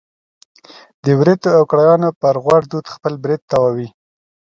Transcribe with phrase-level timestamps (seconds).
[1.03, 3.87] د وریتو او کړایانو پر غوړ دود خپل برېت تاووي.